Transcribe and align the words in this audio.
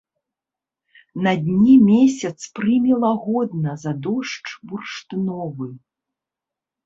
На 1.27 1.33
дне 1.47 1.73
месяц 1.89 2.39
прыме 2.59 2.93
лагодна 3.03 3.71
за 3.83 3.93
дождж 4.07 4.47
бурштыновы. 4.71 5.69